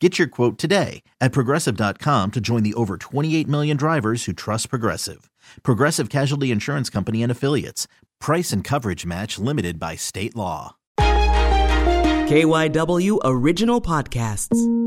[0.00, 4.70] Get your quote today at progressive.com to join the over 28 million drivers who trust
[4.70, 5.28] Progressive.
[5.64, 7.88] Progressive Casualty Insurance Company and Affiliates.
[8.20, 10.76] Price and coverage match limited by state law.
[12.28, 14.78] KYW Original Podcasts.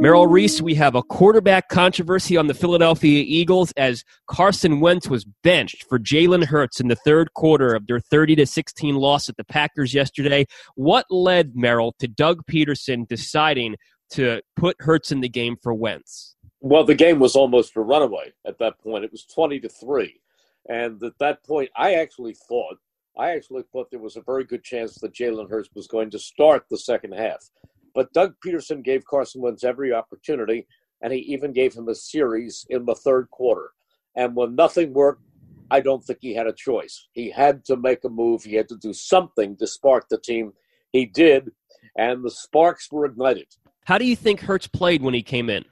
[0.00, 5.24] Merrill Reese, we have a quarterback controversy on the Philadelphia Eagles as Carson Wentz was
[5.42, 9.36] benched for Jalen Hurts in the third quarter of their 30 to 16 loss at
[9.36, 10.46] the Packers yesterday.
[10.76, 13.74] What led Merrill to Doug Pederson deciding
[14.10, 16.36] to put Hurts in the game for Wentz?
[16.60, 19.04] Well, the game was almost a runaway at that point.
[19.04, 20.20] It was 20 to 3.
[20.68, 22.78] And at that point, I actually thought
[23.18, 26.20] I actually thought there was a very good chance that Jalen Hurts was going to
[26.20, 27.50] start the second half.
[27.92, 30.68] But Doug Pederson gave Carson Wentz every opportunity,
[31.02, 33.72] and he even gave him a series in the third quarter.
[34.14, 35.22] And when nothing worked,
[35.70, 37.08] I don't think he had a choice.
[37.12, 38.44] He had to make a move.
[38.44, 40.52] He had to do something to spark the team.
[40.92, 41.50] He did,
[41.96, 43.48] and the sparks were ignited.
[43.88, 45.64] How do you think Hurts played when he came in?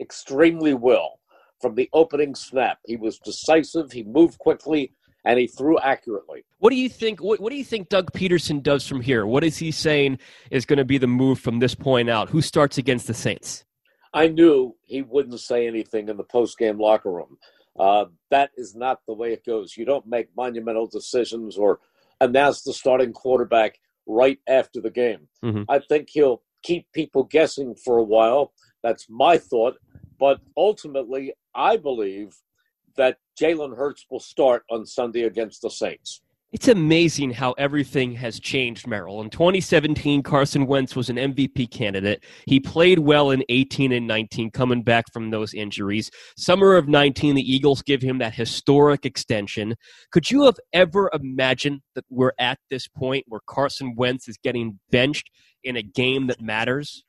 [0.00, 1.20] Extremely well.
[1.60, 3.92] From the opening snap, he was decisive.
[3.92, 4.92] He moved quickly
[5.24, 6.44] and he threw accurately.
[6.58, 7.22] What do you think?
[7.22, 9.24] What, what do you think Doug Pederson does from here?
[9.24, 10.18] What is he saying
[10.50, 12.30] is going to be the move from this point out?
[12.30, 13.64] Who starts against the Saints?
[14.12, 17.36] I knew he wouldn't say anything in the post-game locker room.
[17.78, 19.76] Uh, that is not the way it goes.
[19.76, 21.78] You don't make monumental decisions or
[22.20, 23.78] announce the starting quarterback
[24.08, 25.28] right after the game.
[25.44, 25.62] Mm-hmm.
[25.68, 28.52] I think he'll keep people guessing for a while.
[28.82, 29.76] That's my thought.
[30.18, 32.36] But ultimately, I believe
[32.96, 36.20] that Jalen Hurts will start on Sunday against the Saints.
[36.52, 39.20] It's amazing how everything has changed, Merrill.
[39.20, 42.24] In 2017, Carson Wentz was an MVP candidate.
[42.44, 46.10] He played well in 18 and 19, coming back from those injuries.
[46.36, 49.76] Summer of 19, the Eagles give him that historic extension.
[50.10, 54.80] Could you have ever imagined that we're at this point where Carson Wentz is getting
[54.90, 55.30] benched
[55.64, 57.04] in a game that matters?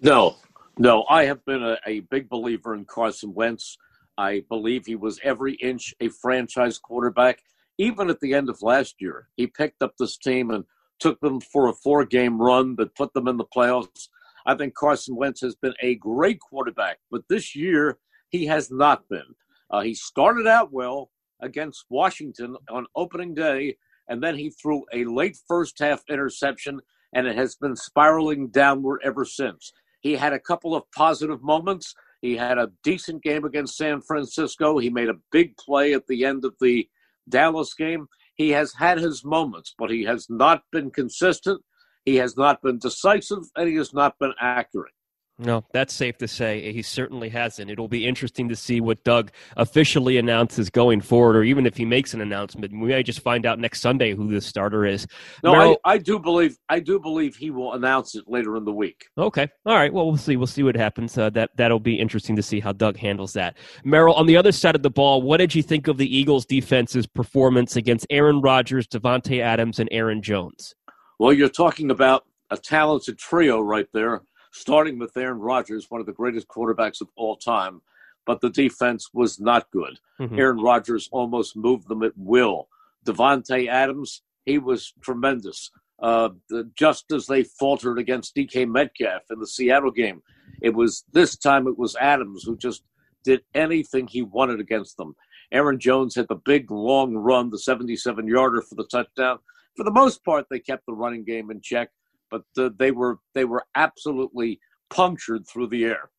[0.00, 0.36] No,
[0.78, 1.04] no.
[1.08, 3.76] I have been a, a big believer in Carson Wentz.
[4.16, 7.40] I believe he was every inch a franchise quarterback.
[7.78, 10.64] Even at the end of last year, he picked up this team and
[11.00, 14.08] took them for a four game run that put them in the playoffs.
[14.46, 19.08] I think Carson Wentz has been a great quarterback, but this year he has not
[19.08, 19.34] been.
[19.70, 23.76] Uh, he started out well against Washington on opening day,
[24.08, 26.80] and then he threw a late first half interception,
[27.14, 29.72] and it has been spiraling downward ever since.
[30.00, 31.94] He had a couple of positive moments.
[32.20, 34.78] He had a decent game against San Francisco.
[34.78, 36.88] He made a big play at the end of the
[37.28, 38.06] Dallas game.
[38.34, 41.62] He has had his moments, but he has not been consistent.
[42.04, 44.92] He has not been decisive, and he has not been accurate.
[45.38, 46.72] No, that's safe to say.
[46.72, 47.68] He certainly hasn't.
[47.68, 51.84] It'll be interesting to see what Doug officially announces going forward, or even if he
[51.84, 52.72] makes an announcement.
[52.72, 55.08] We may just find out next Sunday who the starter is.
[55.42, 58.64] No, Merrill, I, I, do believe I do believe he will announce it later in
[58.64, 59.06] the week.
[59.18, 59.92] Okay, all right.
[59.92, 60.36] Well, we'll see.
[60.36, 61.18] We'll see what happens.
[61.18, 63.56] Uh, that that'll be interesting to see how Doug handles that.
[63.82, 66.46] Merrill, on the other side of the ball, what did you think of the Eagles'
[66.46, 70.76] defense's performance against Aaron Rodgers, Davante Adams, and Aaron Jones?
[71.18, 74.22] Well, you're talking about a talented trio right there
[74.54, 77.82] starting with Aaron Rodgers, one of the greatest quarterbacks of all time,
[78.24, 79.98] but the defense was not good.
[80.20, 80.38] Mm-hmm.
[80.38, 82.68] Aaron Rodgers almost moved them at will.
[83.04, 85.70] Davante Adams, he was tremendous.
[86.00, 90.22] Uh, the, just as they faltered against DK Metcalf in the Seattle game,
[90.62, 92.84] it was this time it was Adams who just
[93.24, 95.16] did anything he wanted against them.
[95.50, 99.38] Aaron Jones had the big long run, the 77 yarder for the touchdown.
[99.76, 101.90] For the most part, they kept the running game in check
[102.34, 104.58] but uh, they were they were absolutely
[104.90, 106.10] punctured through the air.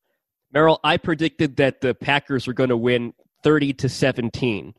[0.54, 3.14] Merrill, I predicted that the Packers were going to win
[3.44, 4.74] 30 to 17.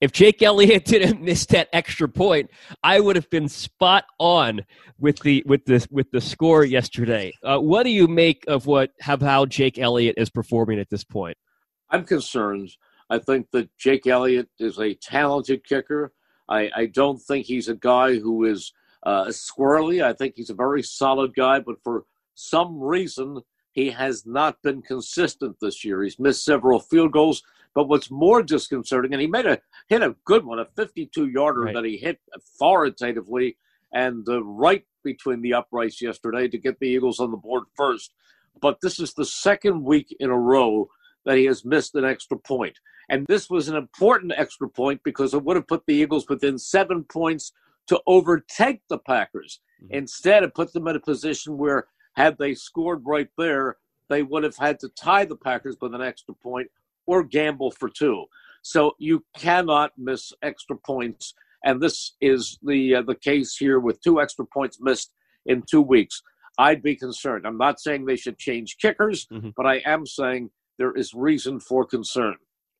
[0.00, 2.50] If Jake Elliott didn't miss that extra point,
[2.82, 4.60] I would have been spot on
[4.98, 7.32] with the with the with the score yesterday.
[7.42, 11.04] Uh, what do you make of what how, how Jake Elliott is performing at this
[11.04, 11.36] point?
[11.90, 12.70] I'm concerned.
[13.08, 16.12] I think that Jake Elliott is a talented kicker.
[16.46, 18.72] I, I don't think he's a guy who is
[19.02, 20.02] uh, squirrely.
[20.02, 22.04] I think he's a very solid guy, but for
[22.34, 23.40] some reason,
[23.72, 26.02] he has not been consistent this year.
[26.02, 27.42] He's missed several field goals.
[27.74, 31.60] But what's more disconcerting, and he made a hit a good one, a 52 yarder
[31.60, 31.74] right.
[31.74, 33.56] that he hit authoritatively
[33.92, 38.14] and uh, right between the uprights yesterday to get the Eagles on the board first.
[38.60, 40.88] But this is the second week in a row
[41.24, 42.76] that he has missed an extra point.
[43.08, 46.58] And this was an important extra point because it would have put the Eagles within
[46.58, 47.52] seven points
[47.88, 49.60] to overtake the Packers.
[49.82, 49.94] Mm-hmm.
[49.94, 53.76] Instead, it put them in a position where, had they scored right there,
[54.08, 56.68] they would have had to tie the Packers with an extra point
[57.06, 58.24] or gamble for two.
[58.62, 64.00] So you cannot miss extra points, and this is the uh, the case here with
[64.02, 65.12] two extra points missed
[65.46, 66.22] in two weeks.
[66.58, 67.46] I'd be concerned.
[67.46, 69.50] I'm not saying they should change kickers, mm-hmm.
[69.56, 72.36] but I am saying there is reason for concern.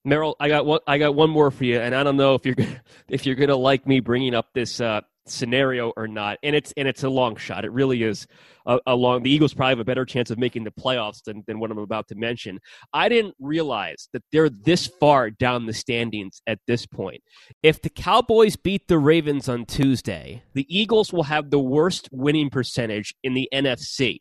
[0.09, 0.81] Merrill, I got one.
[0.87, 2.57] I got one more for you, and I don't know if you're
[3.09, 5.01] if you're gonna like me bringing up this uh,
[5.31, 6.39] scenario or not.
[6.43, 7.65] And it's and it's a long shot.
[7.65, 8.27] It really is
[8.67, 9.23] a, a, long.
[9.23, 11.79] The Eagles probably have a better chance of making the playoffs than than what I'm
[11.79, 12.59] about to mention.
[12.93, 17.23] I didn't realize that they're this far down the standings at this point.
[17.63, 22.51] If the Cowboys beat the Ravens on Tuesday, the Eagles will have the worst winning
[22.51, 24.19] percentage in the NFC.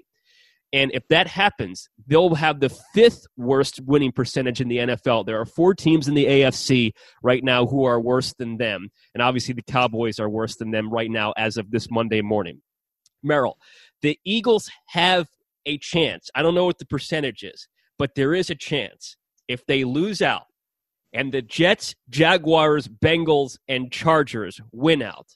[0.73, 5.25] And if that happens, they'll have the fifth worst winning percentage in the NFL.
[5.25, 6.91] There are four teams in the AFC
[7.23, 8.89] right now who are worse than them.
[9.13, 12.61] And obviously, the Cowboys are worse than them right now as of this Monday morning.
[13.23, 13.57] Merrill,
[14.01, 15.27] the Eagles have
[15.65, 16.29] a chance.
[16.35, 17.67] I don't know what the percentage is,
[17.97, 19.15] but there is a chance
[19.47, 20.47] if they lose out
[21.13, 25.27] and the Jets, Jaguars, Bengals, and Chargers win out,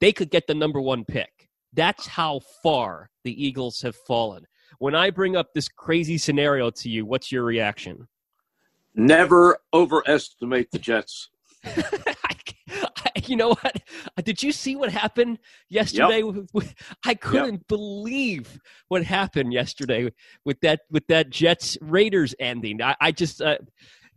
[0.00, 1.48] they could get the number one pick.
[1.72, 4.46] That's how far the Eagles have fallen.
[4.80, 8.08] When I bring up this crazy scenario to you, what's your reaction?
[8.94, 11.28] Never overestimate the Jets.
[13.26, 13.76] you know what?
[14.24, 15.38] Did you see what happened
[15.68, 16.22] yesterday?
[16.22, 16.64] Yep.
[17.04, 17.68] I couldn't yep.
[17.68, 20.10] believe what happened yesterday
[20.46, 22.80] with that with that Jets Raiders ending.
[22.80, 23.58] I, I just uh,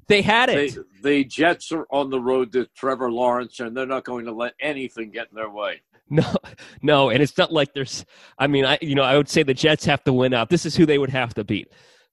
[0.07, 0.77] they had it.
[1.01, 4.31] They, the Jets are on the road to Trevor Lawrence, and they're not going to
[4.31, 5.81] let anything get in their way.
[6.10, 6.36] No,
[6.82, 8.06] no, and it's not like there's.
[8.38, 10.50] I mean, I you know I would say the Jets have to win out.
[10.50, 11.70] This is who they would have to beat.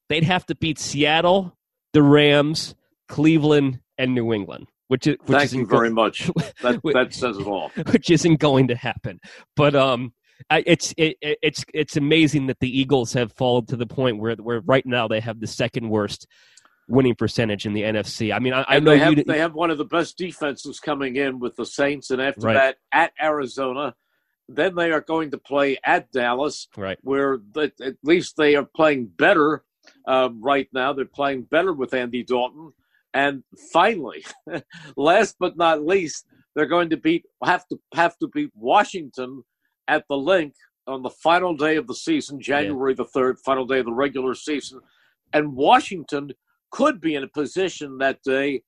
[0.08, 1.56] They'd have to beat Seattle,
[1.92, 2.74] the Rams,
[3.08, 4.68] Cleveland, and New England.
[4.88, 6.30] Which is which thank you very much.
[6.62, 7.70] That that says it all.
[7.90, 9.18] Which isn't going to happen.
[9.56, 10.12] But um,
[10.50, 14.60] it's it, it's it's amazing that the Eagles have fallen to the point where where
[14.60, 16.26] right now they have the second worst
[16.90, 18.34] winning percentage in the NFC.
[18.34, 21.16] I mean, I, I know they have, they have one of the best defenses coming
[21.16, 22.54] in with the Saints, and after right.
[22.54, 23.94] that at Arizona.
[24.52, 26.98] Then they are going to play at Dallas, right?
[27.02, 29.62] Where the, at least they are playing better
[30.08, 30.92] um, right now.
[30.92, 32.72] They're playing better with Andy Dalton,
[33.14, 34.24] and finally,
[34.96, 36.26] last but not least,
[36.56, 39.44] they're going to beat have to have to beat Washington
[39.86, 40.54] at the Linc
[40.88, 42.96] on the final day of the season, January yeah.
[42.96, 44.80] the third, final day of the regular season,
[45.32, 46.32] and Washington
[46.70, 48.62] could be in a position that day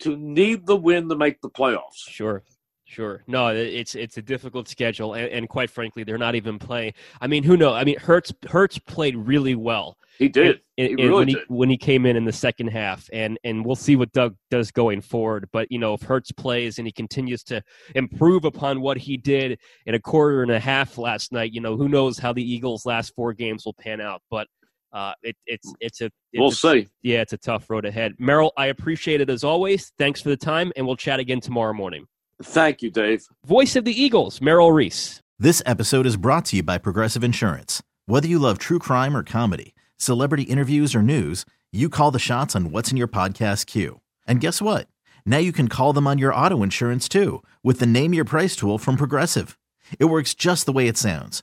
[0.00, 2.08] to need the win to make the playoffs.
[2.08, 2.42] Sure.
[2.84, 3.22] Sure.
[3.26, 6.92] No, it's it's a difficult schedule, and, and, quite frankly, they're not even playing.
[7.22, 7.72] I mean, who knows?
[7.72, 9.96] I mean, Hurts Hurts played really well.
[10.18, 10.60] He did.
[10.76, 11.36] In, in, he really when did.
[11.36, 14.36] he when he came in in the second half, and and we'll see what Doug
[14.50, 15.48] does going forward.
[15.52, 17.62] But you know, if Hurts plays and he continues to
[17.94, 21.78] improve upon what he did in a quarter and a half last night, you know,
[21.78, 24.20] who knows how the Eagles' last four games will pan out?
[24.30, 24.48] But
[24.92, 26.88] uh, it, it's it's a it's we'll a, see.
[27.02, 28.14] Yeah, it's a tough road ahead.
[28.18, 29.92] Merrill, I appreciate it as always.
[29.98, 32.06] Thanks for the time, and we'll chat again tomorrow morning.
[32.42, 33.24] Thank you, Dave.
[33.46, 35.22] Voice of the Eagles, Merrill Reese.
[35.38, 37.82] This episode is brought to you by Progressive Insurance.
[38.06, 42.54] Whether you love true crime or comedy, celebrity interviews or news, you call the shots
[42.54, 44.00] on what's in your podcast queue.
[44.26, 44.88] And guess what?
[45.24, 48.54] Now you can call them on your auto insurance too with the Name Your Price
[48.54, 49.58] tool from Progressive.
[49.98, 51.42] It works just the way it sounds